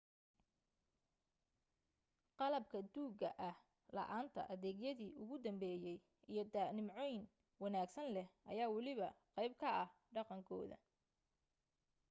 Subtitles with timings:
[2.37, 3.55] qalabka duugga ah,
[3.95, 5.97] la’aanta adeegyadi ugu dambeeyay,
[6.31, 7.25] iyo da’nimcooyin
[7.61, 10.77] wanaagsan leh ayaa waliba qayb ka ah dhaqankooda